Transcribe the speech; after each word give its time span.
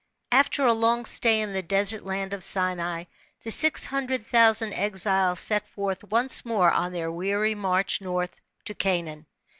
After 0.31 0.65
a 0.65 0.73
long 0.73 1.05
stay 1.05 1.41
in 1.41 1.53
the 1.53 1.61
desert 1.61 2.01
land 2.03 2.33
of 2.33 2.43
Sinai, 2.43 3.03
the 3.43 3.51
six 3.51 3.85
hundred 3.85 4.25
thousand 4.25 4.73
exiles 4.73 5.39
set 5.39 5.67
forth 5.67 6.03
once 6.05 6.43
more 6.43 6.73
OK 6.73 6.89
their 6.89 7.11
weary 7.11 7.53
march 7.53 8.01
north, 8.01 8.41
to 8.65 8.73
Canaan. 8.73 9.27